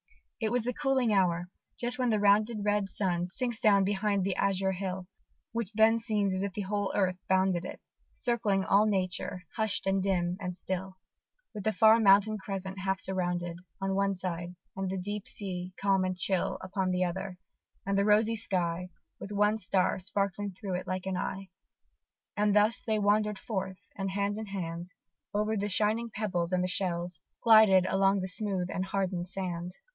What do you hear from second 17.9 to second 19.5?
the rosy sky, With